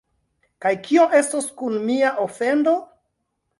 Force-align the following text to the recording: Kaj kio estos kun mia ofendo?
Kaj 0.65 0.71
kio 0.87 1.03
estos 1.19 1.51
kun 1.61 1.79
mia 1.91 2.11
ofendo? 2.25 2.77